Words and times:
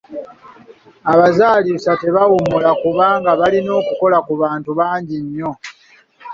Abazaalisa 1.13 1.91
tebawummula 2.01 2.71
kubanga 2.81 3.29
balina 3.39 3.71
okukola 3.81 4.17
ku 4.27 4.33
bantu 4.41 4.71
bangi 4.79 5.15
nnyo. 5.23 5.51